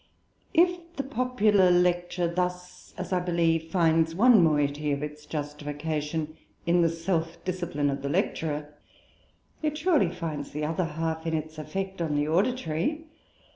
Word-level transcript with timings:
If 0.55 0.95
the 0.95 1.03
popular 1.03 1.69
lecture 1.69 2.27
thus, 2.27 2.91
as 2.97 3.13
I 3.13 3.19
believe, 3.19 3.65
finds 3.69 4.15
one 4.15 4.43
moiety 4.43 4.91
of 4.91 5.03
its 5.03 5.27
justification 5.27 6.37
in 6.65 6.81
the 6.81 6.89
self 6.89 7.37
discipline 7.45 7.91
of 7.91 8.01
the 8.01 8.09
lecturer, 8.09 8.73
it 9.61 9.77
surely 9.77 10.09
finds 10.09 10.49
the 10.49 10.65
other 10.65 10.85
half 10.85 11.27
in 11.27 11.35
its 11.35 11.59
effect 11.59 12.01
on 12.01 12.15
the 12.15 12.27
auditory. 12.27 13.09